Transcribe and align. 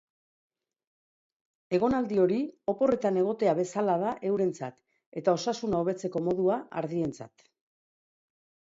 Egonaldi 1.77 2.17
hori 2.23 2.39
oporretan 2.73 3.19
egotea 3.25 3.53
bezala 3.61 3.99
da 4.07 4.15
eurentzat, 4.31 4.81
eta 5.23 5.37
osasuna 5.41 5.85
hobetzeko 5.87 6.25
modua 6.31 6.59
ardientzat. 6.85 7.49